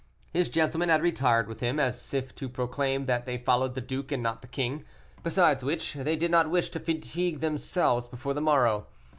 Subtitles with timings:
[0.33, 4.11] His gentlemen had retired with him, as if to proclaim that they followed the duke
[4.11, 4.83] and not the king,
[5.21, 8.87] besides which, they did not wish to fatigue themselves before the morrow.